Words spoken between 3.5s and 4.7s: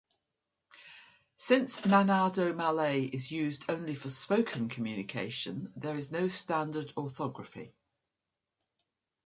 only for spoken